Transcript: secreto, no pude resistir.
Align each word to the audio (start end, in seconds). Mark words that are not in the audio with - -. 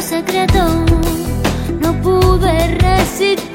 secreto, 0.00 0.84
no 1.80 1.92
pude 2.00 2.78
resistir. 2.78 3.49